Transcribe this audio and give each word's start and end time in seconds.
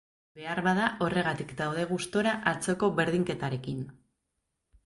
Beharbada 0.37 0.87
horregatik 1.07 1.53
daude 1.59 1.85
gustura 1.93 2.33
atzoko 2.53 2.91
berdinketarekin. 3.01 3.85